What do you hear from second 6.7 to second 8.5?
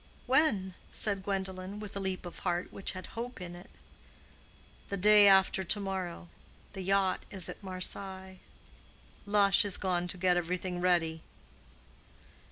The yacht is at Marseilles.